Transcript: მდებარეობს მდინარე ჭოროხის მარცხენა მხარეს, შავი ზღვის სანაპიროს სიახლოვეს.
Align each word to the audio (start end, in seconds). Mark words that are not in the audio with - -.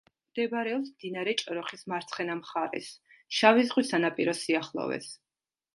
მდებარეობს 0.29 0.87
მდინარე 0.93 1.35
ჭოროხის 1.41 1.85
მარცხენა 1.93 2.39
მხარეს, 2.41 2.91
შავი 3.41 3.69
ზღვის 3.69 3.95
სანაპიროს 3.95 4.45
სიახლოვეს. 4.49 5.17